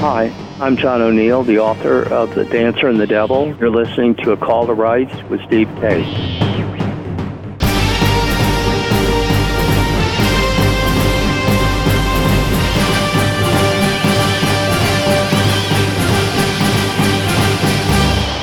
[0.00, 0.26] Hi,
[0.60, 3.56] I'm John O'Neill, the author of The Dancer and the Devil.
[3.58, 6.06] You're listening to A Call to Rights with Steve Kates.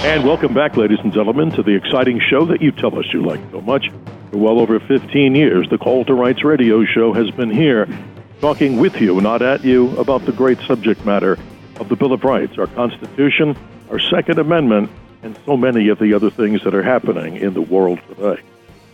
[0.03, 3.23] And welcome back, ladies and gentlemen, to the exciting show that you tell us you
[3.23, 3.91] like so much.
[4.31, 7.87] For well over 15 years, the Call to Rights radio show has been here
[8.43, 11.37] talking with you, not at you, about the great subject matter
[11.79, 13.55] of the Bill of Rights, our Constitution,
[13.89, 17.61] our Second Amendment, and so many of the other things that are happening in the
[17.61, 18.41] world today.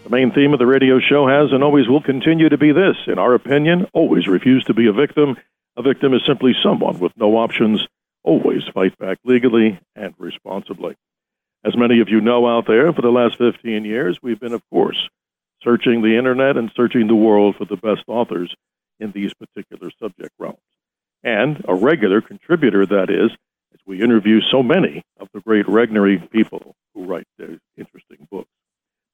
[0.03, 2.95] The main theme of the radio show has and always will continue to be this.
[3.07, 5.35] In our opinion, always refuse to be a victim.
[5.75, 7.87] A victim is simply someone with no options.
[8.21, 10.95] Always fight back legally and responsibly.
[11.65, 14.61] As many of you know out there, for the last 15 years, we've been, of
[14.69, 15.09] course,
[15.63, 18.53] searching the internet and searching the world for the best authors
[18.99, 20.57] in these particular subject realms.
[21.23, 23.31] And a regular contributor, that is,
[23.73, 28.49] as we interview so many of the great Regnery people who write their interesting books.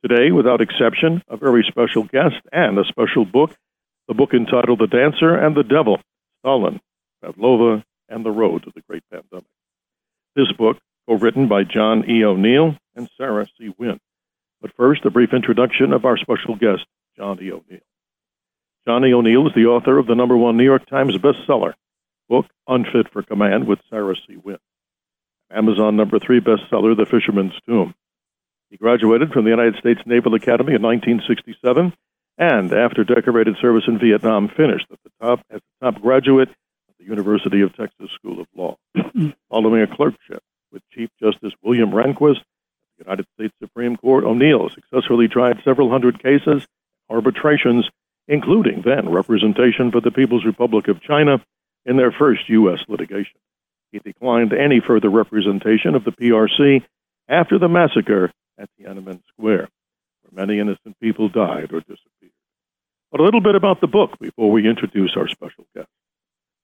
[0.08, 3.56] Today, without exception, a very special guest and a special book,
[4.08, 6.00] the book entitled The Dancer and the Devil,
[6.40, 6.80] Stalin,
[7.24, 9.48] Pavlova, and the Road to the Great Pandemic.
[10.36, 12.24] This book, co-written by John E.
[12.24, 13.74] O'Neill and Sarah C.
[13.80, 14.00] Wynn.
[14.62, 16.86] But first, a brief introduction of our special guest,
[17.18, 17.52] John E.
[17.52, 17.82] O'Neill.
[18.88, 21.74] Johnny O'Neill is the author of the number one New York Times bestseller
[22.30, 24.38] book, Unfit for Command, with Sarah C.
[24.38, 24.58] Wynn.
[25.52, 27.94] Amazon number three bestseller, The Fisherman's Tomb.
[28.70, 31.94] He graduated from the United States Naval Academy in 1967,
[32.38, 36.98] and after decorated service in Vietnam, finished at the top as a top graduate at
[37.00, 38.78] the University of Texas School of Law.
[39.50, 42.42] Following a clerkship with Chief Justice William Rehnquist
[42.98, 46.66] the United States Supreme Court, O'Neill successfully tried several hundred cases,
[47.10, 47.90] arbitrations,
[48.28, 51.44] including then representation for the People's Republic of China
[51.86, 52.80] in their first U.S.
[52.88, 53.40] litigation.
[53.92, 56.84] He declined any further representation of the PRC
[57.28, 59.70] after the massacre at Tiananmen Square,
[60.22, 62.32] where many innocent people died or disappeared.
[63.12, 65.88] But a little bit about the book before we introduce our special guest.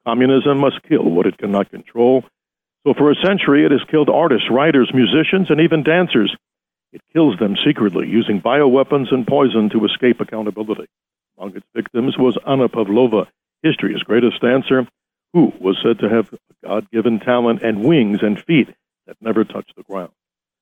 [0.06, 2.26] Communism must kill what it cannot control.
[2.86, 6.36] So for a century, it has killed artists, writers, musicians, and even dancers.
[6.92, 10.88] It kills them secretly, using bioweapons and poison to escape accountability.
[11.42, 13.28] Among its victims was Anna Pavlova,
[13.64, 14.88] history's greatest dancer,
[15.34, 18.70] who was said to have a God given talent and wings and feet
[19.08, 20.12] that never touched the ground.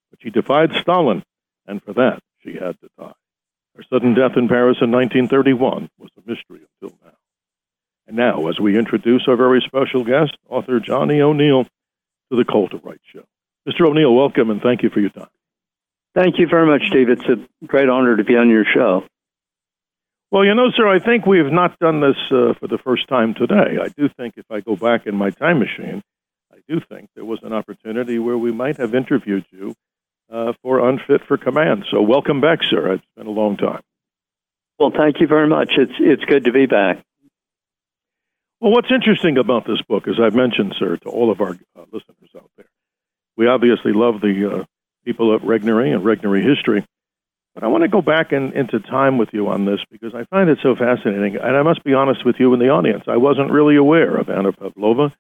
[0.10, 1.24] But she defied Stalin,
[1.68, 3.12] and for that she had to die.
[3.76, 7.18] Her sudden death in Paris in 1931 was a mystery until now.
[8.08, 12.70] And now, as we introduce our very special guest, author Johnny O'Neill, to the Call
[12.70, 13.26] to Rights Show.
[13.68, 13.86] Mr.
[13.86, 15.28] O'Neill, welcome and thank you for your time.
[16.16, 17.10] Thank you very much, Steve.
[17.10, 19.04] It's a great honor to be on your show.
[20.32, 23.08] Well, you know, sir, I think we have not done this uh, for the first
[23.08, 23.80] time today.
[23.82, 26.04] I do think if I go back in my time machine,
[26.54, 29.74] I do think there was an opportunity where we might have interviewed you
[30.32, 31.86] uh, for Unfit for Command.
[31.90, 32.94] So, welcome back, sir.
[32.94, 33.82] It's been a long time.
[34.78, 35.72] Well, thank you very much.
[35.78, 37.04] It's it's good to be back.
[38.62, 41.86] Well, what's interesting about this book, as I've mentioned, sir, to all of our uh,
[41.92, 42.68] listeners out there,
[43.36, 44.64] we obviously love the uh,
[45.06, 46.86] people at Regnery and Regnery history.
[47.56, 50.24] But I want to go back in, into time with you on this because I
[50.26, 51.36] find it so fascinating.
[51.36, 54.30] And I must be honest with you in the audience, I wasn't really aware of
[54.30, 55.14] Anna Pavlova.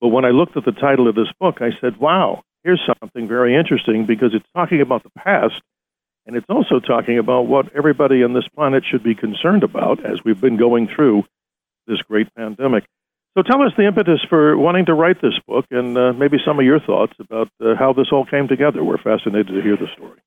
[0.00, 3.26] But when I looked at the title of this book, I said, wow, here's something
[3.26, 5.60] very interesting because it's talking about the past
[6.28, 10.22] and it's also talking about what everybody on this planet should be concerned about as
[10.22, 11.24] we've been going through
[11.86, 12.84] this great pandemic.
[13.36, 16.58] So tell us the impetus for wanting to write this book and uh, maybe some
[16.58, 18.84] of your thoughts about uh, how this all came together.
[18.84, 20.20] We're fascinated to hear the story.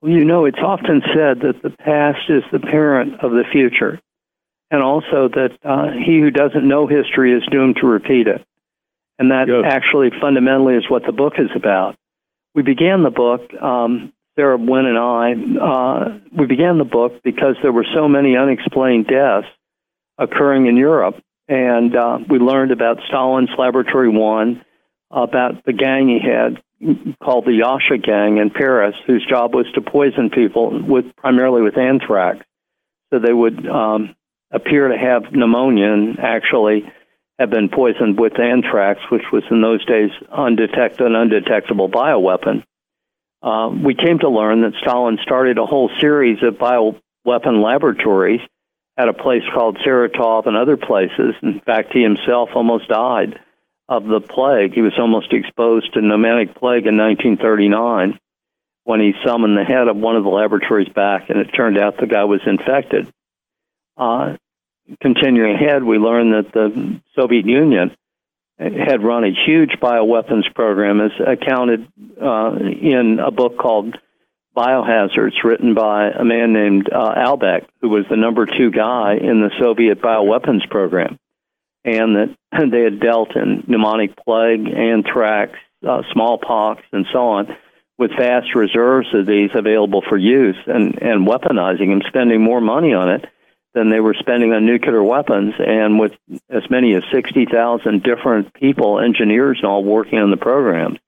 [0.00, 4.00] Well, you know, it's often said that the past is the parent of the future,
[4.70, 8.44] and also that uh, he who doesn't know history is doomed to repeat it.
[9.18, 9.64] And that yes.
[9.66, 11.96] actually fundamentally is what the book is about.
[12.54, 17.56] We began the book, um, Sarah Wynn and I, uh, we began the book because
[17.62, 19.46] there were so many unexplained deaths
[20.16, 21.16] occurring in Europe.
[21.48, 24.64] And uh, we learned about Stalin's Laboratory One,
[25.10, 26.62] about the gang he had
[27.22, 31.76] called the Yasha Gang in Paris, whose job was to poison people with primarily with
[31.76, 32.44] anthrax.
[33.12, 34.14] So they would um,
[34.50, 36.90] appear to have pneumonia and actually
[37.38, 42.64] have been poisoned with anthrax, which was in those days undetected, an undetectable bioweapon.
[43.42, 48.40] Uh, we came to learn that Stalin started a whole series of bioweapon laboratories
[48.96, 51.34] at a place called Saratov and other places.
[51.42, 53.40] In fact, he himself almost died
[53.90, 54.72] of the plague.
[54.72, 58.18] He was almost exposed to pneumonic plague in 1939
[58.84, 61.98] when he summoned the head of one of the laboratories back, and it turned out
[61.98, 63.12] the guy was infected.
[63.96, 64.36] Uh,
[65.02, 67.94] continuing ahead, we learned that the Soviet Union
[68.58, 71.86] had run a huge bioweapons program, as accounted
[72.20, 73.96] uh, in a book called
[74.56, 79.40] Biohazards, written by a man named uh, Alibek, who was the number two guy in
[79.40, 81.18] the Soviet bioweapons program,
[81.84, 82.36] and that
[82.70, 87.56] they had dealt in pneumonic plague, anthrax, uh, smallpox, and so on,
[87.98, 92.94] with vast reserves of these available for use, and, and weaponizing them, spending more money
[92.94, 93.26] on it
[93.74, 96.12] than they were spending on nuclear weapons, and with
[96.48, 100.98] as many as 60,000 different people, engineers, and all working on the programs,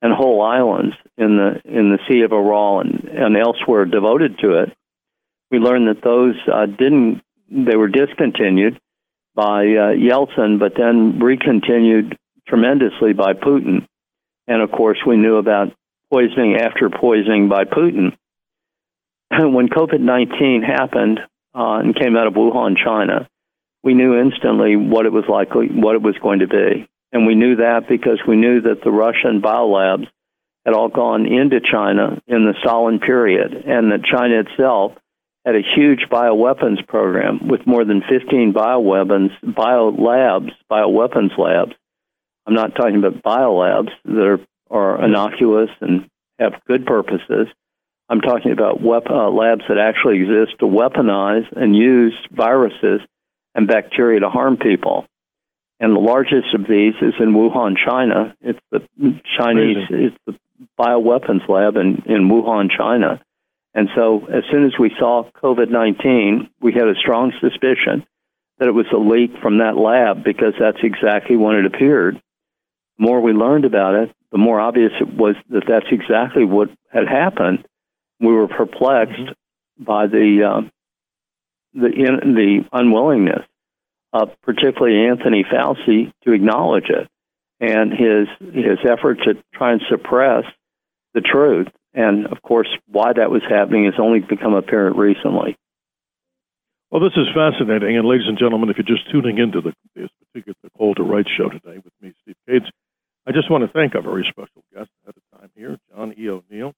[0.00, 4.62] and whole islands in the in the Sea of Aral and, and elsewhere devoted to
[4.62, 4.72] it.
[5.50, 8.78] We learned that those uh, didn't they were discontinued
[9.34, 12.16] by uh, Yeltsin, but then recontinued
[12.46, 13.86] tremendously by Putin.
[14.46, 15.72] And of course, we knew about
[16.10, 18.16] poisoning after poisoning by Putin.
[19.30, 21.20] when COVID 19 happened,
[21.54, 23.28] uh, and came out of Wuhan, China,
[23.82, 26.88] we knew instantly what it was likely, what it was going to be.
[27.12, 30.08] And we knew that because we knew that the Russian biolabs
[30.64, 34.92] had all gone into China in the Stalin period, and that China itself
[35.44, 41.72] had a huge bioweapons program with more than 15 bioweapons, biolabs, bioweapons labs.
[42.46, 46.08] I'm not talking about biolabs that are, are innocuous and
[46.38, 47.48] have good purposes.
[48.08, 53.00] I'm talking about wep- uh, labs that actually exist to weaponize and use viruses
[53.54, 55.06] and bacteria to harm people.
[55.80, 58.34] And the largest of these is in Wuhan, China.
[58.40, 58.80] It's the
[59.38, 60.04] Chinese, Amazing.
[60.06, 60.38] it's the
[60.78, 63.20] bioweapons lab in, in Wuhan, China.
[63.74, 68.06] And so as soon as we saw COVID 19, we had a strong suspicion
[68.58, 72.20] that it was a leak from that lab because that's exactly when it appeared.
[72.98, 76.70] The more we learned about it, the more obvious it was that that's exactly what
[76.92, 77.66] had happened
[78.20, 79.84] we were perplexed mm-hmm.
[79.84, 80.68] by the uh,
[81.74, 83.44] the in, the unwillingness
[84.12, 87.08] of particularly Anthony Fauci to acknowledge it
[87.60, 90.44] and his his effort to try and suppress
[91.14, 91.68] the truth.
[91.94, 95.56] And of course, why that was happening has only become apparent recently.
[96.90, 97.96] Well, this is fascinating.
[97.96, 101.26] And ladies and gentlemen, if you're just tuning into the, this particular Call to Right
[101.26, 102.70] show today with me, Steve Kates,
[103.26, 106.28] I just want to thank our very special guest at the time here, John E.
[106.28, 106.74] O'Neill.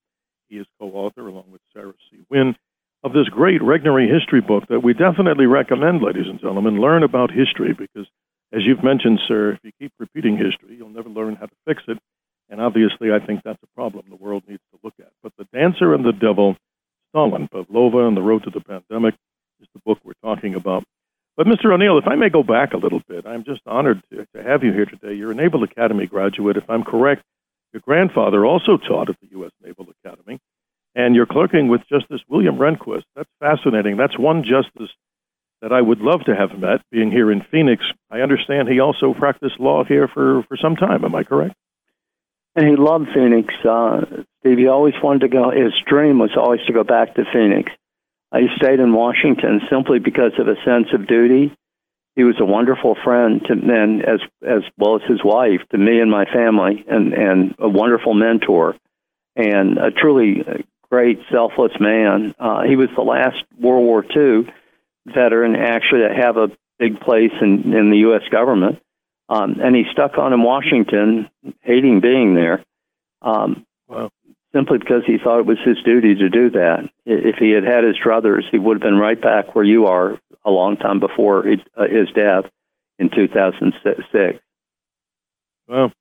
[0.48, 2.18] He is co-author, along with Sarah C.
[2.30, 2.54] Wynn,
[3.02, 6.80] of this great Regnery history book that we definitely recommend, ladies and gentlemen.
[6.80, 8.06] Learn about history because,
[8.52, 11.82] as you've mentioned, sir, if you keep repeating history, you'll never learn how to fix
[11.88, 11.98] it.
[12.48, 15.10] And obviously, I think that's a problem the world needs to look at.
[15.22, 16.54] But The Dancer and the Devil,
[17.08, 19.14] Stalin, Pavlova, and the Road to the Pandemic
[19.60, 20.84] is the book we're talking about.
[21.34, 21.72] But, Mr.
[21.72, 24.62] O'Neill, if I may go back a little bit, I'm just honored to, to have
[24.62, 25.14] you here today.
[25.14, 26.58] You're a Naval Academy graduate.
[26.58, 27.22] If I'm correct,
[27.72, 29.50] your grandfather also taught at the U.S.
[29.64, 30.38] Naval Academy,
[30.94, 33.04] and you're clerking with Justice William Rehnquist.
[33.14, 33.96] That's fascinating.
[33.96, 34.94] That's one justice
[35.62, 37.82] that I would love to have met being here in Phoenix.
[38.10, 41.02] I understand he also practiced law here for, for some time.
[41.02, 41.54] Am I correct?
[42.54, 43.54] And he loved Phoenix.
[43.64, 44.22] Uh,
[44.54, 47.72] he always wanted to go, his dream was always to go back to Phoenix.
[48.34, 51.56] He stayed in Washington simply because of a sense of duty
[52.16, 56.00] he was a wonderful friend to men as as well as his wife to me
[56.00, 58.74] and my family and and a wonderful mentor
[59.36, 60.42] and a truly
[60.90, 64.50] great selfless man uh, he was the last world war ii
[65.06, 68.80] veteran actually to have a big place in in the us government
[69.28, 71.28] um, and he stuck on in washington
[71.60, 72.64] hating being there
[73.22, 74.10] um, wow.
[74.56, 77.84] Simply because he thought it was his duty to do that if he had had
[77.84, 81.46] his druthers he would have been right back where you are a long time before
[81.76, 82.44] uh, his death
[82.98, 84.40] in 2006.
[85.68, 85.92] Well,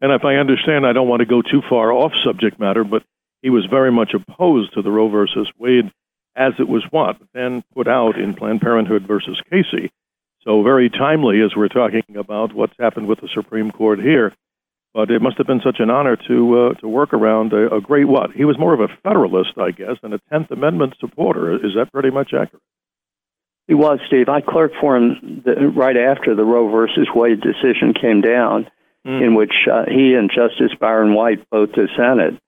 [0.00, 3.04] and if I understand, I don't want to go too far off subject matter, but
[3.40, 5.92] he was very much opposed to the Roe versus Wade
[6.34, 9.92] as it was what then put out in Planned Parenthood versus Casey.
[10.42, 14.32] So very timely as we're talking about what's happened with the Supreme Court here.
[14.94, 17.80] But it must have been such an honor to uh, to work around a, a
[17.80, 18.32] great what?
[18.32, 21.54] He was more of a Federalist, I guess, and a Tenth Amendment supporter.
[21.54, 22.62] Is that pretty much accurate?
[23.68, 24.28] He was, Steve.
[24.28, 28.68] I clerked for him the, right after the Roe versus Wade decision came down,
[29.06, 29.24] mm.
[29.24, 32.38] in which uh, he and Justice Byron White both dissented.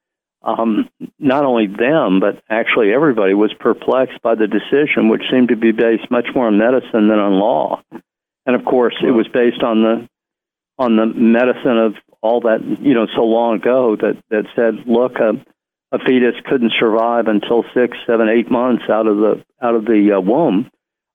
[0.42, 5.56] Um, not only them, but actually everybody was perplexed by the decision, which seemed to
[5.56, 7.82] be based much more on medicine than on law.
[8.44, 10.08] And of course, it was based on the
[10.78, 15.16] on the medicine of all that you know so long ago that that said, look,
[15.16, 15.33] a,
[15.95, 20.16] a fetus couldn't survive until six, seven, eight months out of the out of the
[20.16, 20.71] uh, womb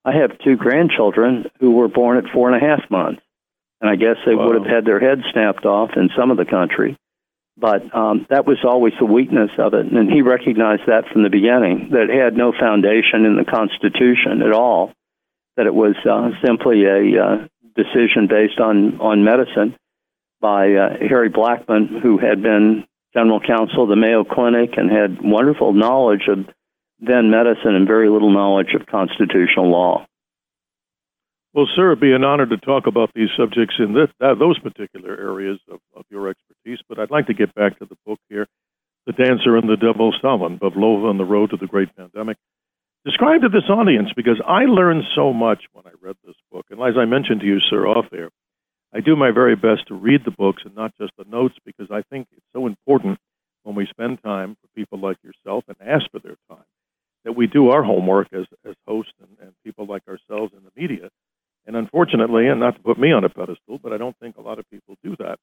[0.05, 3.21] I have two grandchildren who were born at four and a half months,
[3.81, 4.47] and I guess they wow.
[4.47, 6.97] would have had their heads snapped off in some of the country.
[7.57, 11.29] But um, that was always the weakness of it, and he recognized that from the
[11.29, 11.89] beginning.
[11.91, 14.93] That it had no foundation in the Constitution at all.
[15.57, 19.75] That it was uh, simply a uh, decision based on on medicine.
[20.41, 25.21] by uh, Harry Blackmun, who had been general counsel of the Mayo Clinic and had
[25.21, 26.45] wonderful knowledge of
[26.99, 30.05] then medicine and very little knowledge of constitutional law.
[31.53, 34.59] Well, sir, it'd be an honor to talk about these subjects in this, uh, those
[34.59, 38.19] particular areas of, of, your expertise, but I'd like to get back to the book
[38.29, 38.45] here
[39.07, 42.37] The Dancer and the Devil, Stalin, Pavlova on the Road to the Great Pandemic.
[43.09, 46.67] Describe to this audience, because I learned so much when I read this book.
[46.69, 48.29] And as I mentioned to you, sir, off air,
[48.93, 51.87] I do my very best to read the books and not just the notes because
[51.89, 53.17] I think it's so important
[53.63, 56.69] when we spend time for people like yourself and ask for their time
[57.25, 60.71] that we do our homework as, as hosts and, and people like ourselves in the
[60.79, 61.09] media
[61.65, 64.41] and unfortunately, and not to put me on a pedestal, but I don't think a
[64.41, 65.37] lot of people do that.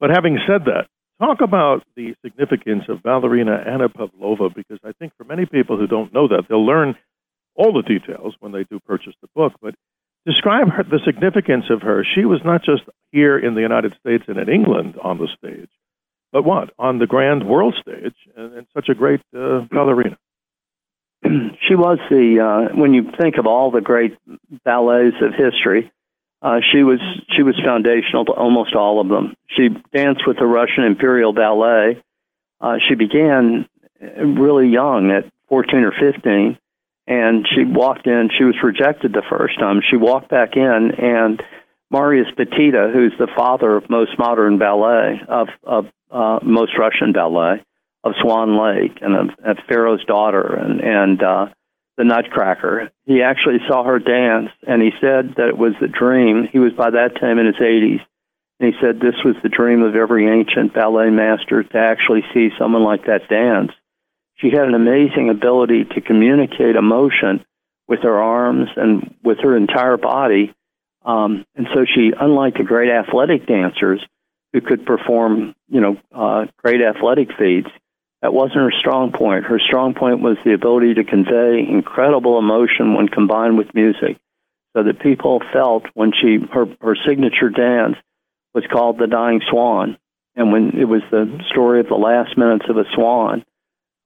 [0.00, 0.86] But having said that,
[1.20, 5.86] talk about the significance of Ballerina Anna Pavlova, because I think for many people who
[5.86, 6.96] don't know that, they'll learn
[7.54, 9.52] all the details when they do purchase the book.
[9.60, 9.74] But
[10.26, 12.04] describe her, the significance of her.
[12.14, 12.82] She was not just
[13.12, 15.70] here in the United States and in England on the stage,
[16.32, 16.70] but what?
[16.78, 20.18] On the grand world stage, and, and such a great uh, ballerina.
[21.24, 24.16] she was the uh, when you think of all the great
[24.64, 25.90] ballets of history,
[26.46, 27.00] uh, she was
[27.34, 29.34] she was foundational to almost all of them.
[29.48, 32.00] She danced with the Russian Imperial Ballet.
[32.60, 33.68] Uh, she began
[34.00, 36.56] really young, at 14 or 15,
[37.08, 38.30] and she walked in.
[38.38, 39.80] She was rejected the first time.
[39.90, 41.42] She walked back in, and
[41.90, 47.64] Marius Petipa, who's the father of most modern ballet of of uh, most Russian ballet,
[48.04, 51.46] of Swan Lake and of, of Pharaoh's daughter and and uh,
[51.96, 52.90] the Nutcracker.
[53.04, 56.48] He actually saw her dance, and he said that it was the dream.
[56.50, 58.00] He was by that time in his 80s,
[58.60, 62.50] and he said this was the dream of every ancient ballet master to actually see
[62.58, 63.72] someone like that dance.
[64.36, 67.44] She had an amazing ability to communicate emotion
[67.88, 70.54] with her arms and with her entire body.
[71.04, 74.04] Um, and so she, unlike the great athletic dancers
[74.52, 77.70] who could perform, you know, uh, great athletic feats,
[78.22, 79.44] that wasn't her strong point.
[79.44, 84.16] Her strong point was the ability to convey incredible emotion when combined with music.
[84.74, 87.96] So that people felt when she her her signature dance
[88.54, 89.96] was called the Dying Swan,
[90.34, 93.42] and when it was the story of the last minutes of a swan,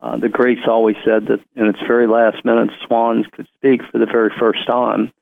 [0.00, 3.98] uh, the Greeks always said that in its very last minutes, swans could speak for
[3.98, 5.12] the very first time.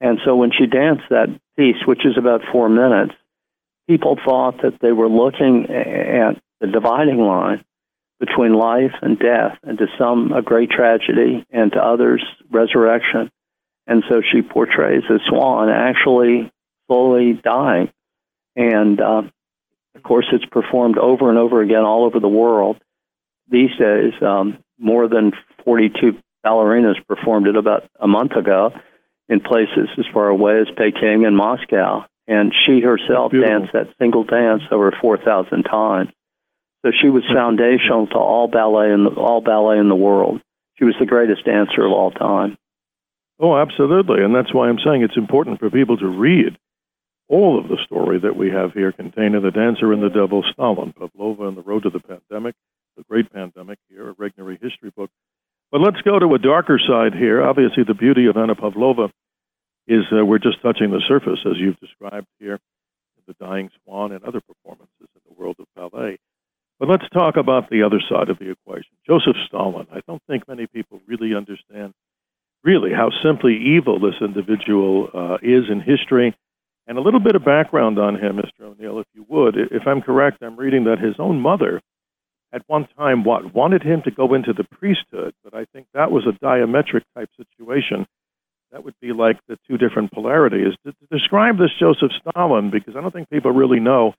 [0.00, 3.14] And so when she danced that piece, which is about four minutes,
[3.88, 7.64] people thought that they were looking at the dividing line
[8.20, 13.30] between life and death, and to some a great tragedy, and to others resurrection.
[13.86, 16.52] And so she portrays a swan actually
[16.86, 17.90] slowly dying.
[18.54, 19.22] And uh,
[19.94, 22.76] of course, it's performed over and over again all over the world.
[23.48, 25.32] These days, um, more than
[25.64, 28.72] 42 ballerinas performed it about a month ago
[29.28, 32.04] in places as far away as Peking and Moscow.
[32.26, 36.10] And she herself danced that single dance over 4,000 times.
[36.82, 40.40] So she was foundational to all ballet in the, all ballet in the world.
[40.76, 42.56] She was the greatest dancer of all time.
[43.38, 46.58] Oh, absolutely, and that's why I'm saying it's important for people to read
[47.28, 50.42] all of the story that we have here contained in The Dancer and the Devil,
[50.52, 52.54] Stalin, Pavlova and the Road to the Pandemic,
[52.96, 55.10] the Great Pandemic here, a Regnery history book.
[55.70, 57.42] But let's go to a darker side here.
[57.42, 59.10] Obviously, the beauty of Anna Pavlova
[59.86, 62.58] is uh, we're just touching the surface, as you've described here,
[63.26, 66.18] the Dying Swan and other performances in the world of ballet.
[66.80, 68.90] But let's talk about the other side of the equation.
[69.06, 69.86] Joseph Stalin.
[69.92, 71.92] I don't think many people really understand
[72.64, 76.34] really how simply evil this individual uh, is in history.
[76.86, 78.64] And a little bit of background on him, Mr.
[78.64, 79.56] O'Neill, if you would.
[79.56, 81.82] If I'm correct, I'm reading that his own mother
[82.52, 86.10] at one time what wanted him to go into the priesthood, but I think that
[86.10, 88.06] was a diametric type situation.
[88.72, 90.74] That would be like the two different polarities.
[90.84, 94.14] To, describe this Joseph Stalin, because I don't think people really know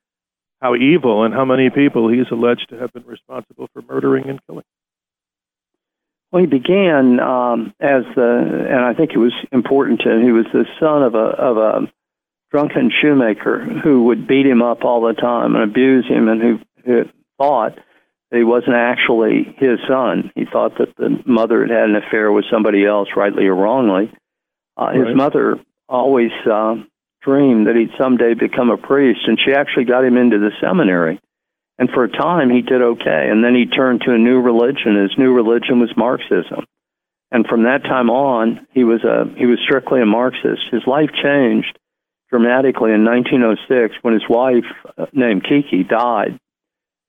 [0.61, 4.39] how evil and how many people he's alleged to have been responsible for murdering and
[4.45, 4.63] killing.
[6.31, 10.23] Well, he began um, as the, and I think it was important to him.
[10.23, 11.91] He was the son of a of a
[12.51, 16.59] drunken shoemaker who would beat him up all the time and abuse him, and who,
[16.85, 17.03] who
[17.37, 17.75] thought
[18.29, 20.31] that he wasn't actually his son.
[20.35, 24.11] He thought that the mother had had an affair with somebody else, rightly or wrongly.
[24.77, 25.15] Uh, his right.
[25.15, 26.75] mother always uh,
[27.21, 31.19] dream that he'd someday become a priest, and she actually got him into the seminary.
[31.77, 33.29] And for a time, he did okay.
[33.31, 35.01] And then he turned to a new religion.
[35.01, 36.65] His new religion was Marxism.
[37.31, 40.61] And from that time on, he was a he was strictly a Marxist.
[40.69, 41.79] His life changed
[42.29, 44.65] dramatically in 1906 when his wife,
[44.97, 46.39] uh, named Kiki, died.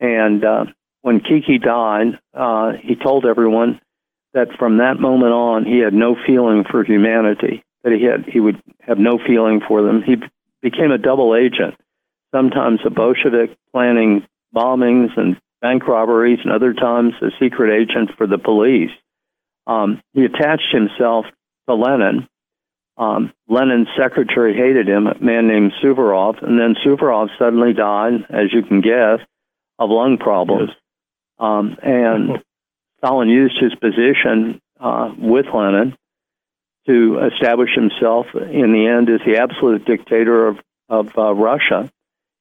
[0.00, 0.64] And uh,
[1.02, 3.80] when Kiki died, uh, he told everyone
[4.32, 8.40] that from that moment on, he had no feeling for humanity that he had he
[8.40, 10.02] would have no feeling for them.
[10.02, 10.16] He
[10.60, 11.74] became a double agent.
[12.34, 18.26] sometimes a Bolshevik planning bombings and bank robberies, and other times a secret agent for
[18.26, 18.90] the police.
[19.66, 21.26] Um, he attached himself
[21.68, 22.28] to Lenin.
[22.98, 28.52] Um, Lenin's secretary hated him, a man named Suvorov, and then Suvorov suddenly died, as
[28.52, 29.20] you can guess,
[29.78, 30.70] of lung problems.
[30.70, 30.78] Yes.
[31.38, 32.42] Um, and
[32.98, 35.96] Stalin used his position uh, with Lenin
[36.86, 40.58] to establish himself in the end as the absolute dictator of,
[40.88, 41.90] of uh, Russia.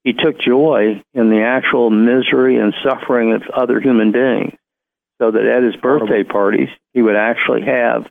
[0.03, 4.53] He took joy in the actual misery and suffering of other human beings,
[5.21, 8.09] so that at his birthday parties, he would actually have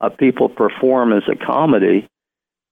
[0.00, 2.08] uh, people perform as a comedy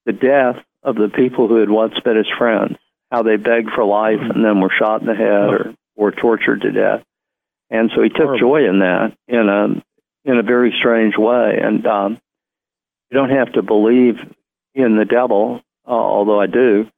[0.04, 2.76] the death of the people who had once been his friends,
[3.10, 6.62] how they begged for life and then were shot in the head or, or tortured
[6.62, 7.02] to death.
[7.70, 9.82] And so he took joy in that in a
[10.30, 11.58] in a very strange way.
[11.62, 12.20] And um,
[13.10, 14.16] you don't have to believe
[14.74, 16.88] in the devil, uh, although I do,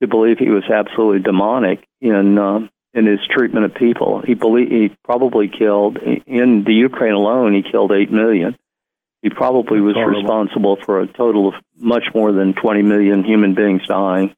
[0.00, 4.22] to believe he was absolutely demonic in um, in his treatment of people.
[4.22, 7.54] He believe he probably killed in the Ukraine alone.
[7.54, 8.56] He killed eight million.
[9.22, 13.82] He probably was responsible for a total of much more than 20 million human beings
[13.86, 14.34] dying.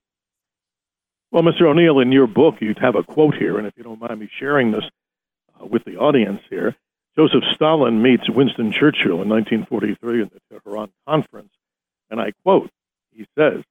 [1.30, 1.68] Well, Mr.
[1.68, 4.30] O'Neill, in your book, you have a quote here, and if you don't mind me
[4.40, 4.84] sharing this
[5.60, 6.74] uh, with the audience here,
[7.18, 11.50] Joseph Stalin meets Winston Churchill in 1943 in the Tehran Conference,
[12.10, 12.70] and I quote,
[13.10, 13.64] he says,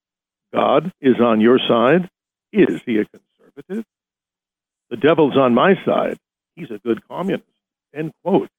[0.54, 2.10] God is on your side.
[2.52, 3.86] Is he a conservative?
[4.90, 6.18] The devil's on my side.
[6.58, 7.48] He's a good communist.
[7.94, 8.50] End quote.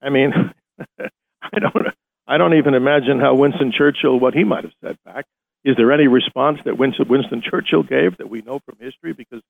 [0.00, 0.32] I mean,
[0.98, 1.86] I don't,
[2.26, 5.26] I don't even imagine how Winston Churchill, what he might have said back.
[5.62, 9.12] Is there any response that Winston, Winston Churchill gave that we know from history?
[9.12, 9.42] Because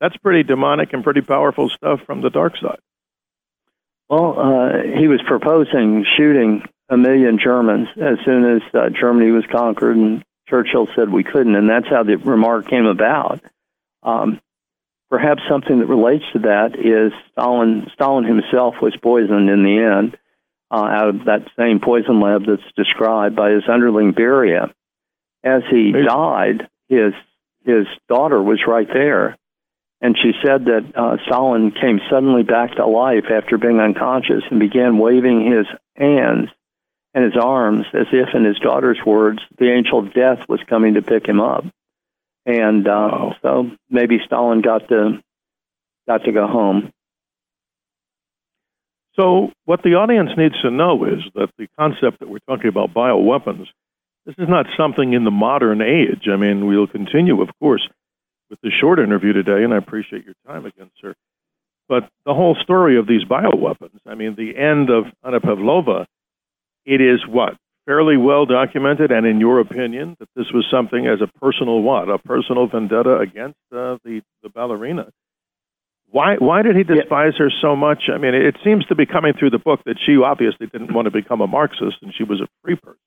[0.00, 2.78] that's pretty demonic and pretty powerful stuff from the dark side.
[4.08, 9.44] Well, uh, he was proposing shooting a million Germans as soon as uh, Germany was
[9.50, 13.40] conquered, and Churchill said we couldn't, and that's how the remark came about.
[14.04, 14.40] Um,
[15.10, 17.88] perhaps something that relates to that is Stalin.
[17.94, 20.16] Stalin himself was poisoned in the end
[20.70, 24.72] uh, out of that same poison lab that's described by his underling Beria.
[25.42, 27.12] As he died, his
[27.64, 29.36] his daughter was right there,
[30.00, 34.60] and she said that uh, Stalin came suddenly back to life after being unconscious and
[34.60, 36.50] began waving his hands
[37.14, 40.94] and his arms as if, in his daughter's words, the angel of death was coming
[40.94, 41.64] to pick him up.
[42.44, 43.36] And uh, wow.
[43.40, 45.22] so maybe Stalin got to
[46.06, 46.92] got to go home.
[49.16, 52.92] So, what the audience needs to know is that the concept that we're talking about
[52.92, 53.66] bioweapons,
[54.26, 56.28] this is not something in the modern age.
[56.30, 57.88] I mean, we'll continue, of course,
[58.50, 61.14] with the short interview today, and I appreciate your time again, sir.
[61.88, 66.06] But the whole story of these bioweapons, I mean, the end of Anna Pavlova,
[66.84, 67.56] it is what?
[67.84, 72.08] Fairly well documented, and in your opinion, that this was something as a personal what?
[72.08, 75.10] A personal vendetta against uh, the, the ballerina.
[76.10, 78.04] Why, why did he despise her so much?
[78.12, 81.06] I mean, it seems to be coming through the book that she obviously didn't want
[81.06, 82.98] to become a Marxist and she was a free person.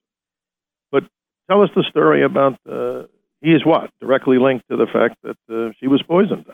[0.91, 1.03] But
[1.49, 3.03] tell us the story about uh,
[3.41, 6.45] he is what directly linked to the fact that uh, she was poisoned.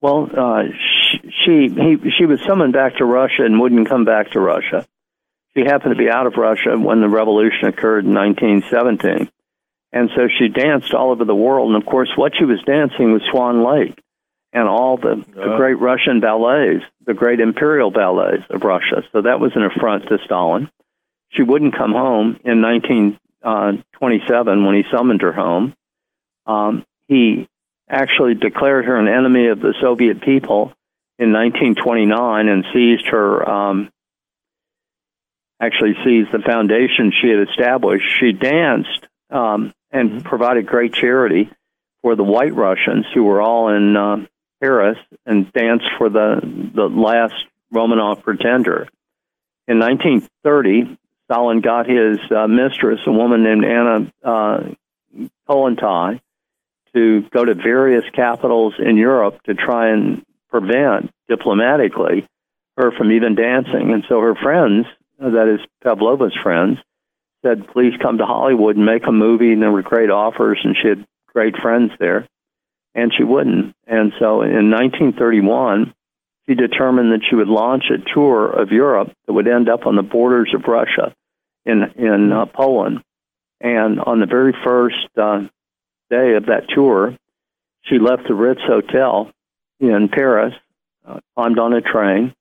[0.00, 0.62] Well, uh,
[1.10, 4.86] she she, he, she was summoned back to Russia and wouldn't come back to Russia.
[5.56, 9.30] She happened to be out of Russia when the revolution occurred in 1917,
[9.92, 11.72] and so she danced all over the world.
[11.72, 13.98] And of course, what she was dancing was Swan Lake
[14.52, 19.02] and all the, the great Russian ballets, the great imperial ballets of Russia.
[19.12, 20.70] So that was an affront to Stalin.
[21.30, 25.74] She wouldn't come home in 1927 uh, when he summoned her home.
[26.48, 27.46] Um, he
[27.88, 30.72] actually declared her an enemy of the Soviet people
[31.18, 33.90] in 1929 and seized her, um,
[35.60, 38.06] actually seized the foundation she had established.
[38.18, 40.28] She danced um, and mm-hmm.
[40.28, 41.50] provided great charity
[42.02, 44.26] for the White Russians who were all in uh,
[44.60, 46.40] Paris and danced for the,
[46.74, 47.34] the last
[47.72, 48.88] Romanov pretender.
[49.66, 54.60] In 1930, Stalin got his uh, mistress, a woman named Anna uh,
[55.48, 56.20] Kollontai,
[56.94, 62.26] to go to various capitals in Europe to try and prevent diplomatically
[62.76, 63.92] her from even dancing.
[63.92, 64.86] And so her friends,
[65.18, 66.78] that is Pavlova's friends,
[67.44, 69.52] said, please come to Hollywood and make a movie.
[69.52, 72.26] And there were great offers, and she had great friends there.
[72.94, 73.74] And she wouldn't.
[73.86, 75.92] And so in 1931,
[76.48, 79.94] she determined that she would launch a tour of Europe that would end up on
[79.94, 81.14] the borders of Russia
[81.66, 83.02] in, in uh, Poland.
[83.60, 85.42] And on the very first uh,
[86.10, 87.16] day of that tour,
[87.82, 89.30] she left the Ritz Hotel
[89.80, 90.54] in Paris,
[91.06, 92.34] uh, climbed on a train,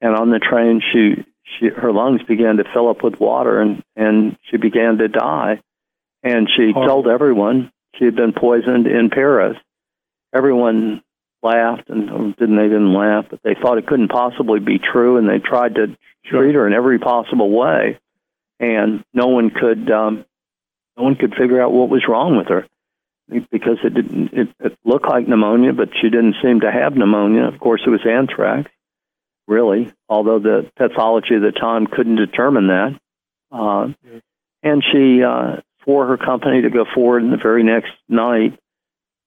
[0.00, 3.82] and on the train, she, she her lungs began to fill up with water, and
[3.96, 5.60] and she began to die.
[6.22, 9.56] And she told everyone she had been poisoned in Paris.
[10.34, 11.02] everyone
[11.42, 15.28] laughed and didn't they didn't laugh, but they thought it couldn't possibly be true, and
[15.28, 16.42] they tried to sure.
[16.42, 17.98] treat her in every possible way,
[18.58, 20.24] and no one could um,
[20.96, 22.66] no one could figure out what was wrong with her
[23.28, 27.44] because it didn't it, it looked like pneumonia, but she didn't seem to have pneumonia.
[27.44, 28.70] Of course, it was anthrax,
[29.46, 33.00] really, although the pathology at the time couldn't determine that.
[33.50, 33.88] Uh,
[34.62, 37.22] And she uh, swore her company to go forward.
[37.22, 38.58] And the very next night,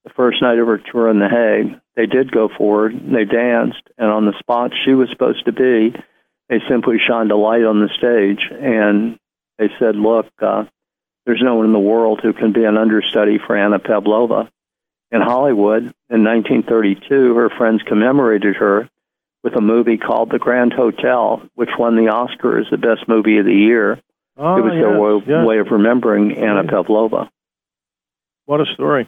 [0.03, 2.93] the first night of her tour in The Hague, they did go forward.
[2.93, 5.93] They danced, and on the spot she was supposed to be,
[6.49, 9.17] they simply shined a light on the stage and
[9.57, 10.65] they said, "Look, uh,
[11.29, 14.49] there's no one in the world who can be an understudy for Anna Pavlova."
[15.11, 18.89] In Hollywood in 1932, her friends commemorated her
[19.43, 23.37] with a movie called The Grand Hotel, which won the Oscar as the best movie
[23.37, 23.99] of the year.
[24.37, 25.45] Oh, it was yes, their way, yes.
[25.45, 27.29] way of remembering Anna Pavlova.
[28.45, 29.07] What a story.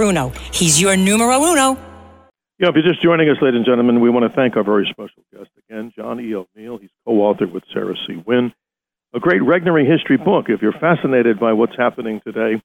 [0.01, 0.29] Bruno.
[0.51, 1.77] He's your numero uno.
[2.57, 4.87] Yeah, if you're just joining us, ladies and gentlemen, we want to thank our very
[4.89, 6.33] special guest again, John E.
[6.33, 6.79] O'Neill.
[6.79, 8.15] He's co-authored with Sarah C.
[8.25, 8.51] Wynn,
[9.13, 10.49] a great Regnery history book.
[10.49, 12.63] If you're fascinated by what's happening today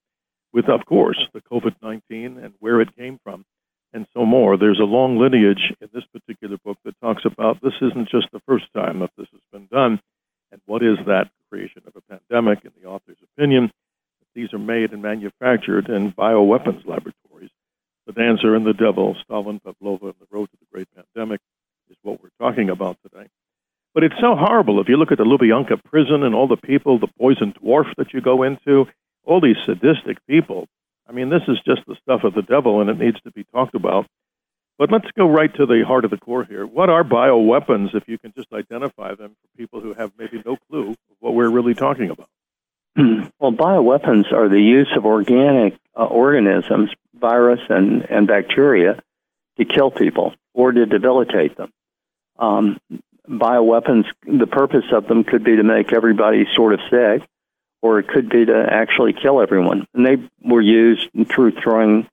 [0.55, 3.45] with, of course, the COVID-19 and where it came from
[3.93, 7.75] and so more, there's a long lineage in this particular book that talks about this
[7.83, 10.01] isn't just the first time that this has been done
[10.53, 13.71] and what is that creation of a pandemic in the author's opinion.
[14.37, 17.51] These are made and manufactured in bioweapons laboratories
[18.07, 21.41] the Dancer and the Devil, Stalin, Pavlova, and the Road to the Great Pandemic
[21.91, 23.29] is what we're talking about today.
[23.95, 24.79] But it's so horrible.
[24.79, 28.13] If you look at the Lubyanka prison and all the people, the poison dwarf that
[28.13, 28.87] you go into,
[29.25, 30.69] all these sadistic people.
[31.09, 33.45] I mean, this is just the stuff of the devil, and it needs to be
[33.45, 34.07] talked about.
[34.79, 36.67] But let's go right to the heart of the core here.
[36.67, 40.59] What are bioweapons, if you can just identify them for people who have maybe no
[40.71, 42.29] clue what we're really talking about?
[42.97, 49.03] Well, bioweapons are the use of organic uh, organisms, virus and, and bacteria,
[49.59, 51.71] to kill people or to debilitate them.
[52.39, 52.79] Um,
[53.29, 57.29] bioweapons, the purpose of them could be to make everybody sort of sick,
[57.83, 59.87] or it could be to actually kill everyone.
[59.95, 62.09] And they were used through throwing,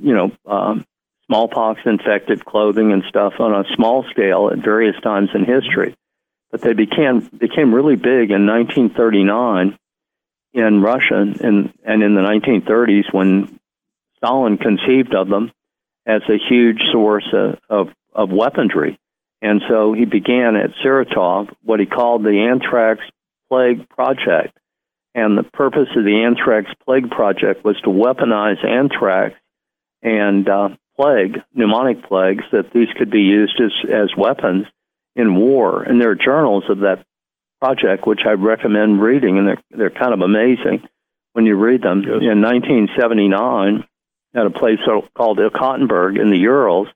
[0.00, 0.84] you know, um,
[1.26, 5.94] smallpox infected clothing and stuff on a small scale at various times in history.
[6.50, 9.78] But they became became really big in 1939
[10.54, 13.58] in Russia and, and in the 1930s when
[14.16, 15.52] Stalin conceived of them
[16.06, 18.98] as a huge source of, of, of weaponry.
[19.40, 23.02] And so he began at Saratov what he called the Anthrax
[23.48, 24.58] Plague Project.
[25.14, 29.36] And the purpose of the Anthrax Plague Project was to weaponize anthrax
[30.02, 34.66] and uh, plague, pneumonic plagues, that these could be used as, as weapons
[35.18, 35.82] in war.
[35.82, 37.04] And there are journals of that
[37.60, 40.88] project, which I recommend reading, and they're they're kind of amazing
[41.32, 42.02] when you read them.
[42.02, 42.22] Yes.
[42.22, 43.84] In 1979,
[44.34, 44.78] at a place
[45.14, 46.88] called Ekaterinburg in the Urals,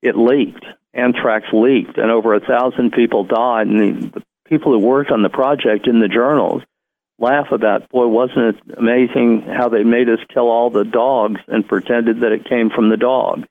[0.00, 0.64] it leaked.
[0.94, 3.66] Anthrax leaked, and over a thousand people died.
[3.66, 6.62] And the, the people who worked on the project in the journals
[7.18, 11.66] laugh about, boy, wasn't it amazing how they made us kill all the dogs and
[11.66, 13.44] pretended that it came from the dog.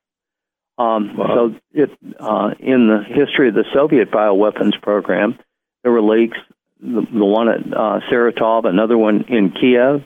[0.78, 1.28] Um, wow.
[1.36, 5.40] So, it, uh, in the history of the Soviet bioweapons program,
[5.84, 6.38] there were leaks.
[6.80, 10.06] The, the one at uh, Saratov, another one in Kiev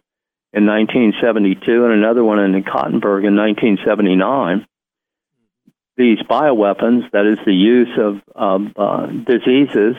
[0.54, 4.66] in 1972, and another one in Ekaterinburg in 1979.
[5.98, 9.96] These bioweapons, that is the use of, of uh, diseases,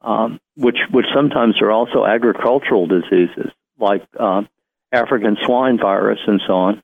[0.00, 4.42] um, which which sometimes are also agricultural diseases like uh,
[4.92, 6.82] African swine virus and so on,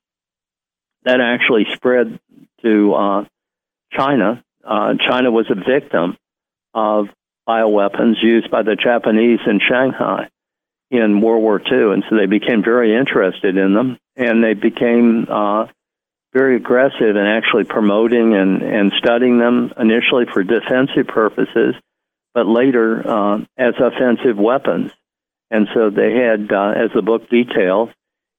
[1.05, 2.19] that actually spread
[2.65, 3.25] to uh,
[3.93, 4.43] China.
[4.65, 6.17] Uh, China was a victim
[6.73, 7.07] of
[7.49, 10.29] bioweapons used by the Japanese in Shanghai
[10.91, 15.27] in World War II, and so they became very interested in them, and they became
[15.29, 15.67] uh,
[16.33, 21.75] very aggressive in actually promoting and, and studying them initially for defensive purposes,
[22.33, 24.93] but later uh, as offensive weapons.
[25.51, 27.91] And so they had, uh, as the book details,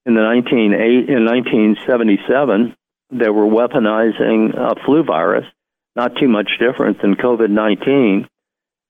[0.06, 2.76] in the 19, in 1977,
[3.12, 5.46] they were weaponizing a flu virus,
[5.96, 8.28] not too much different than COVID 19,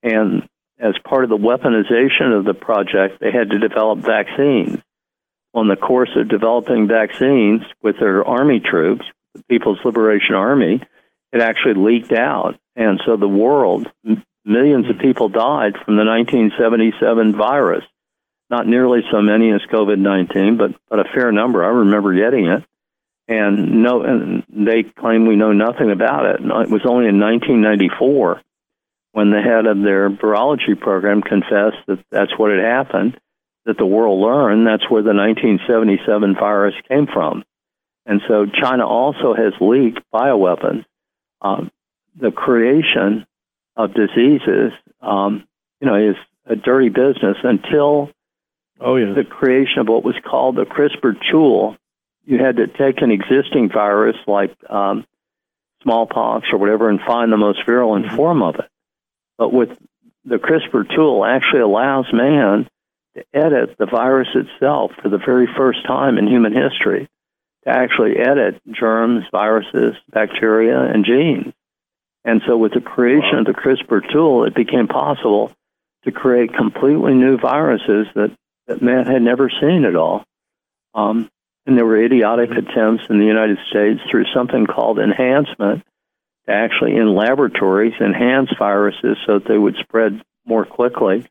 [0.04, 0.48] and
[0.80, 4.80] as part of the weaponization of the project, they had to develop vaccines.
[5.54, 10.82] On the course of developing vaccines with their army troops, the People's Liberation Army,
[11.32, 12.60] it actually leaked out.
[12.76, 13.90] And so the world,
[14.44, 17.84] millions of people died from the 1977 virus.
[18.50, 21.64] Not nearly so many as COVID 19, but, but a fair number.
[21.64, 22.64] I remember getting it.
[23.28, 26.42] And no, and they claim we know nothing about it.
[26.42, 28.42] It was only in 1994
[29.14, 33.18] when the head of their virology program confessed that that's what had happened,
[33.66, 37.44] that the world learned that's where the 1977 virus came from.
[38.06, 40.86] And so China also has leaked bioweapons.
[41.42, 41.72] Um,
[42.20, 43.26] the creation
[43.76, 45.48] of diseases, um,
[45.82, 48.12] you know, is a dirty business until
[48.80, 49.16] oh, yes.
[49.16, 51.76] the creation of what was called the CRISPR tool.
[52.26, 55.06] You had to take an existing virus like um,
[55.84, 58.16] smallpox or whatever and find the most virulent mm-hmm.
[58.16, 58.70] form of it.
[59.38, 59.78] But with
[60.26, 62.68] the CRISPR tool, actually allows man
[63.16, 67.08] to edit the virus itself for the very first time in human history,
[67.64, 71.54] to actually edit germs, viruses, bacteria, and genes.
[72.24, 73.40] And so, with the creation wow.
[73.42, 75.52] of the CRISPR tool, it became possible
[76.06, 78.36] to create completely new viruses that,
[78.68, 80.24] that man had never seen at all.
[80.96, 81.30] Um,
[81.66, 82.68] and there were idiotic mm-hmm.
[82.68, 85.84] attempts in the United States through something called enhancement
[86.46, 91.26] to actually, in laboratories, enhance viruses so that they would spread more quickly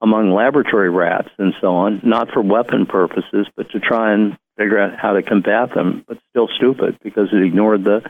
[0.00, 4.78] among laboratory rats and so on, not for weapon purposes, but to try and figure
[4.78, 8.02] out how to combat them, but still stupid because it ignored the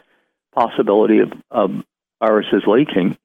[0.54, 1.84] possibility of, of
[2.20, 3.16] viruses leaking.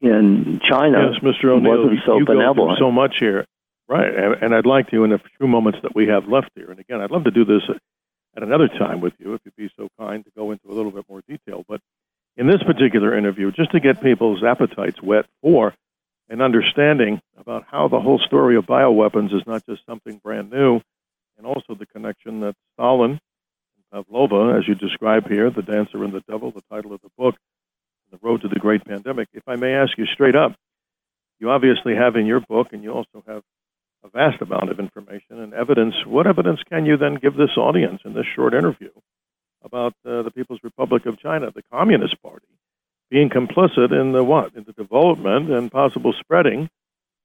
[0.00, 1.50] In China, yes, Mr.
[1.50, 2.78] O'Neill, wasn't so you benevolent.
[2.78, 3.46] So much here,
[3.88, 4.14] right?
[4.14, 6.80] And, and I'd like to, in the few moments that we have left here, and
[6.80, 7.62] again, I'd love to do this
[8.36, 10.90] at another time with you, if you'd be so kind to go into a little
[10.90, 11.64] bit more detail.
[11.68, 11.80] But
[12.36, 15.74] in this particular interview, just to get people's appetites wet for
[16.28, 20.80] an understanding about how the whole story of bioweapons is not just something brand new,
[21.36, 26.12] and also the connection that Stalin and Pavlova, as you describe here, The Dancer and
[26.12, 27.36] the Devil, the title of the book,
[28.10, 29.28] The Road to the Great Pandemic.
[29.32, 30.56] If I may ask you straight up,
[31.38, 33.42] you obviously have in your book, and you also have
[34.04, 35.94] a vast amount of information and evidence.
[36.06, 38.90] What evidence can you then give this audience in this short interview
[39.62, 42.46] about uh, the People's Republic of China, the Communist Party,
[43.10, 44.54] being complicit in the what?
[44.54, 46.68] In the development and possible spreading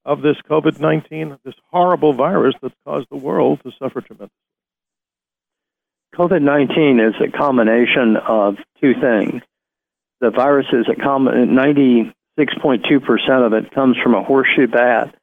[0.05, 4.31] of this COVID 19, this horrible virus that's caused the world to suffer tremendously.
[6.15, 9.41] COVID 19 is a combination of two things.
[10.21, 15.15] The virus is a common, 96.2% of it comes from a horseshoe bat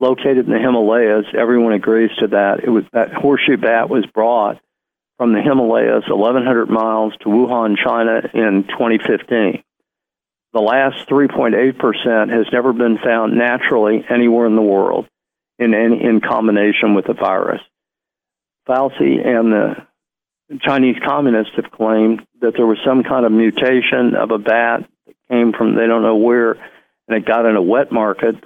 [0.00, 1.26] located in the Himalayas.
[1.36, 2.60] Everyone agrees to that.
[2.62, 4.60] It was that horseshoe bat was brought
[5.16, 9.62] from the Himalayas 1,100 miles to Wuhan, China in 2015.
[10.52, 15.06] The last 3.8% has never been found naturally anywhere in the world
[15.58, 17.60] in, any, in combination with the virus.
[18.68, 19.86] Fauci and the
[20.60, 25.16] Chinese communists have claimed that there was some kind of mutation of a bat that
[25.28, 28.36] came from they don't know where, and it got in a wet market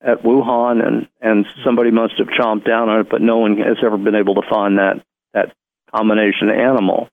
[0.00, 3.78] at Wuhan, and and somebody must have chomped down on it, but no one has
[3.82, 5.02] ever been able to find that
[5.34, 5.54] that
[5.94, 7.08] combination animal.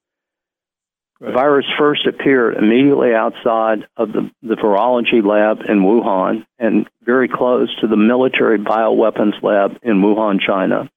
[1.19, 1.29] Right.
[1.29, 7.29] The virus first appeared immediately outside of the, the virology lab in Wuhan and very
[7.29, 10.89] close to the military bioweapons lab in Wuhan, China.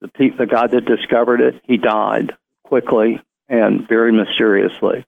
[0.00, 5.04] The, the guy that discovered it, he died quickly and very mysteriously.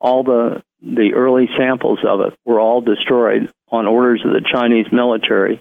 [0.00, 4.86] All the the early samples of it were all destroyed on orders of the Chinese
[4.92, 5.60] military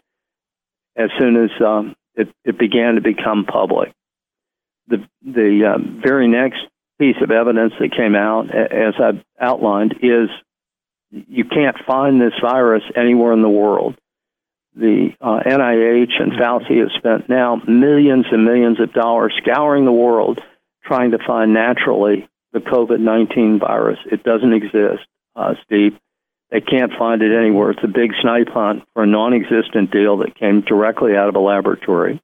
[0.95, 3.91] as soon as um, it, it began to become public
[4.87, 6.59] the the um, very next
[6.99, 10.29] piece of evidence that came out, as I've outlined, is
[11.11, 13.95] you can't find this virus anywhere in the world.
[14.75, 19.91] The uh, NIH and Fauci have spent now millions and millions of dollars scouring the
[19.91, 20.41] world
[20.83, 23.99] trying to find naturally the COVID 19 virus.
[24.11, 25.97] It doesn't exist, uh, Steve.
[26.49, 27.71] They can't find it anywhere.
[27.71, 31.35] It's a big snipe hunt for a non existent deal that came directly out of
[31.35, 32.21] a laboratory.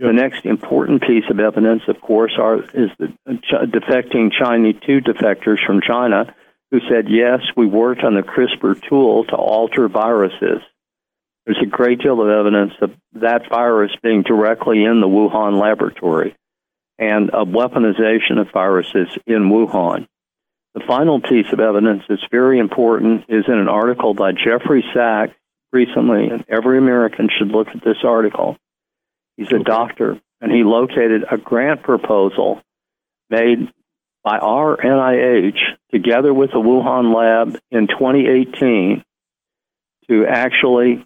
[0.00, 5.64] The next important piece of evidence, of course, are, is the defecting Chinese two defectors
[5.66, 6.32] from China
[6.70, 10.62] who said, yes, we worked on the CRISPR tool to alter viruses.
[11.46, 16.36] There's a great deal of evidence of that virus being directly in the Wuhan laboratory
[16.98, 20.06] and a weaponization of viruses in Wuhan.
[20.74, 25.34] The final piece of evidence that's very important is in an article by Jeffrey Sachs
[25.72, 28.56] recently, and every American should look at this article.
[29.36, 32.60] He's a doctor, and he located a grant proposal
[33.30, 33.70] made
[34.24, 35.58] by our NIH
[35.90, 39.04] together with the Wuhan lab in 2018
[40.08, 41.04] to actually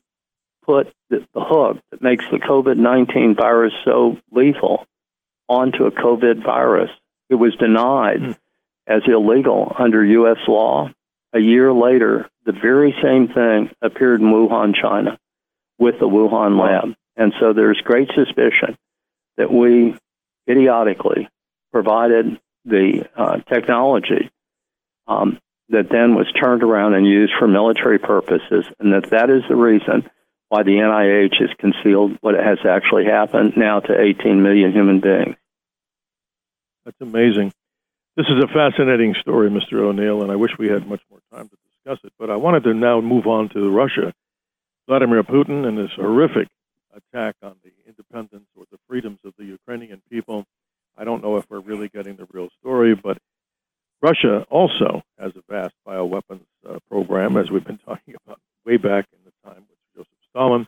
[0.64, 4.86] put the, the hook that makes the COVID 19 virus so lethal
[5.52, 6.90] onto a COVID virus.
[7.28, 8.38] It was denied mm.
[8.86, 10.38] as illegal under U.S.
[10.48, 10.90] law.
[11.34, 15.18] A year later, the very same thing appeared in Wuhan, China,
[15.78, 16.94] with the Wuhan lab.
[17.16, 18.76] And so there's great suspicion
[19.36, 19.94] that we
[20.48, 21.28] idiotically
[21.72, 24.30] provided the uh, technology
[25.06, 25.38] um,
[25.68, 29.56] that then was turned around and used for military purposes, and that that is the
[29.56, 30.08] reason
[30.48, 35.36] why the NIH has concealed what has actually happened now to 18 million human beings.
[36.84, 37.52] That's amazing.
[38.16, 39.80] This is a fascinating story, Mr.
[39.80, 42.12] O'Neill, and I wish we had much more time to discuss it.
[42.18, 44.12] But I wanted to now move on to Russia.
[44.86, 46.48] Vladimir Putin and his horrific
[46.92, 50.44] attack on the independence or the freedoms of the Ukrainian people.
[50.98, 53.16] I don't know if we're really getting the real story, but
[54.02, 59.06] Russia also has a vast bioweapons uh, program, as we've been talking about way back
[59.12, 60.66] in the time with Joseph Stalin.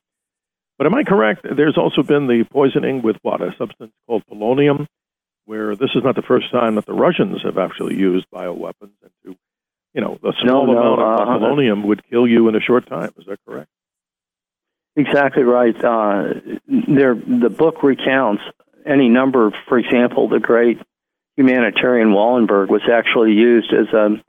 [0.79, 1.45] But am I correct?
[1.45, 3.43] There's also been the poisoning with what?
[3.43, 4.87] A substance called polonium,
[5.47, 9.11] where this is not the first time that the Russians have actually used bioweapons and
[9.25, 9.37] to,
[9.93, 12.61] you know, a small no, no, amount of uh, polonium would kill you in a
[12.61, 13.13] short time.
[13.19, 13.69] Is that correct?
[14.97, 15.75] Exactly right.
[15.85, 16.35] Uh,
[16.67, 18.43] there, the book recounts
[18.87, 19.51] any number.
[19.69, 20.81] For example, the great
[21.37, 24.23] humanitarian Wallenberg was actually used as a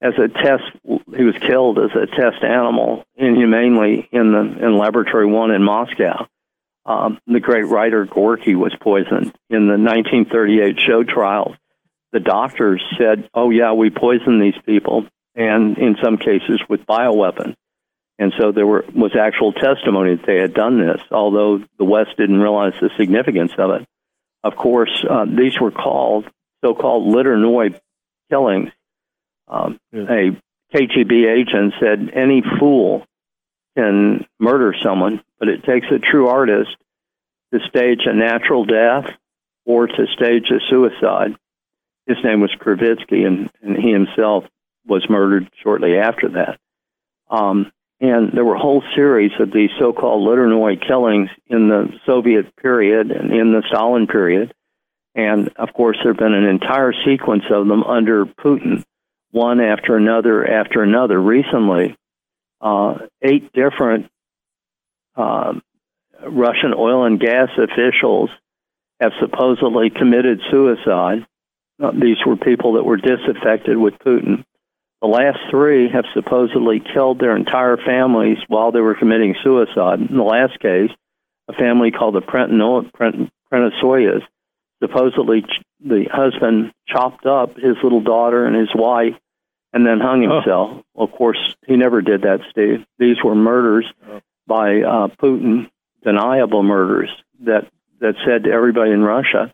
[0.00, 0.64] as a test.
[0.84, 6.28] He was killed as a test animal inhumanely in the in Laboratory One in Moscow.
[6.86, 11.56] Um, the great writer Gorky was poisoned in the 1938 show trials.
[12.12, 17.56] The doctors said, "Oh yeah, we poisoned these people, and in some cases with bioweapons."
[18.18, 22.16] And so there were, was actual testimony that they had done this, although the West
[22.16, 23.86] didn't realize the significance of it.
[24.42, 26.24] Of course, uh, these were called
[26.64, 27.78] so-called Liternoi
[28.30, 28.70] killings.
[29.48, 30.40] Um, A
[30.74, 33.04] KGB agent said any fool
[33.76, 36.74] can murder someone, but it takes a true artist
[37.52, 39.06] to stage a natural death
[39.64, 41.36] or to stage a suicide.
[42.06, 44.44] His name was Krivitsky, and, and he himself
[44.86, 46.58] was murdered shortly after that.
[47.28, 52.54] Um, and there were whole series of these so called Liternoi killings in the Soviet
[52.56, 54.52] period and in the Stalin period.
[55.14, 58.84] And of course, there have been an entire sequence of them under Putin,
[59.30, 61.18] one after another after another.
[61.20, 61.96] Recently,
[63.22, 64.10] eight different
[65.16, 65.54] uh,
[66.22, 68.30] Russian oil and gas officials
[69.00, 71.26] have supposedly committed suicide.
[71.82, 74.44] Uh, these were people that were disaffected with Putin.
[75.02, 80.00] The last three have supposedly killed their entire families while they were committing suicide.
[80.00, 80.90] In the last case,
[81.48, 84.22] a family called the Protosenyas,
[84.82, 85.44] supposedly
[85.80, 89.14] the husband chopped up his little daughter and his wife
[89.76, 90.82] and then hung himself.
[90.96, 91.04] Oh.
[91.04, 92.86] Of course, he never did that, Steve.
[92.98, 94.20] These were murders oh.
[94.46, 95.68] by uh, Putin,
[96.02, 97.10] deniable murders
[97.40, 99.52] that, that said to everybody in Russia,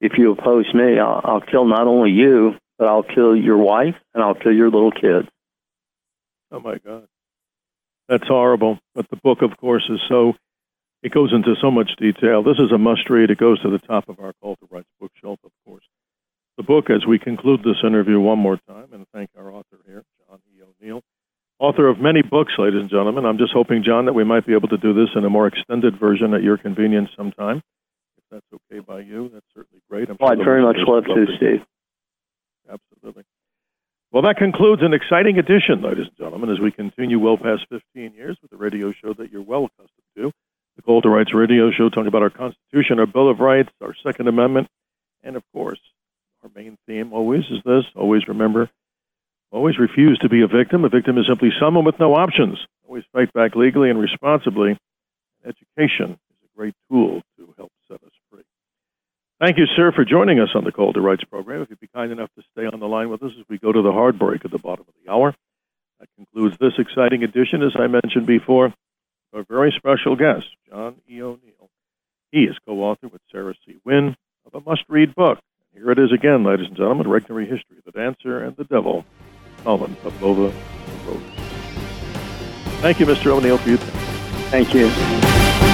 [0.00, 3.96] if you oppose me, I'll, I'll kill not only you, but I'll kill your wife
[4.14, 5.26] and I'll kill your little kids.
[6.52, 7.08] Oh my God.
[8.08, 8.78] That's horrible.
[8.94, 10.34] But the book, of course, is so,
[11.02, 12.44] it goes into so much detail.
[12.44, 13.30] This is a must read.
[13.30, 15.84] It goes to the top of our to Rights bookshelf, of course.
[16.56, 20.04] The book, as we conclude this interview one more time, and thank our author here,
[20.28, 20.62] John E.
[20.62, 21.02] O'Neill,
[21.58, 23.24] author of many books, ladies and gentlemen.
[23.24, 25.48] I'm just hoping, John, that we might be able to do this in a more
[25.48, 27.60] extended version at your convenience sometime.
[28.16, 30.08] If that's okay by you, that's certainly great.
[30.08, 31.64] I'm well, I'd very much love to, Steve.
[32.70, 33.24] Absolutely.
[34.12, 38.14] Well, that concludes an exciting edition, ladies and gentlemen, as we continue well past 15
[38.14, 40.32] years with the radio show that you're well accustomed to.
[40.76, 43.94] The Call to Rights radio show talking about our Constitution, our Bill of Rights, our
[44.04, 44.68] Second Amendment,
[45.24, 45.80] and of course,
[46.44, 48.70] our main theme always is this always remember,
[49.50, 50.84] always refuse to be a victim.
[50.84, 52.58] A victim is simply someone with no options.
[52.86, 54.78] Always fight back legally and responsibly.
[55.44, 58.42] Education is a great tool to help set us free.
[59.40, 61.62] Thank you, sir, for joining us on the Call to Rights program.
[61.62, 63.72] If you'd be kind enough to stay on the line with us as we go
[63.72, 65.34] to the hard break at the bottom of the hour.
[66.00, 68.72] That concludes this exciting edition, as I mentioned before.
[69.32, 71.22] Our very special guest, John E.
[71.22, 71.70] O'Neill.
[72.30, 73.76] He is co-author with Sarah C.
[73.84, 74.14] Wynn
[74.46, 75.38] of a must-read book.
[75.74, 79.04] Here it is again, ladies and gentlemen, Regnery History, The Dancer and the Devil,
[79.60, 80.52] Stalin Pavlova.
[82.80, 83.32] Thank you, Mr.
[83.32, 83.90] O'Neill, for your time.
[84.50, 85.73] Thank you.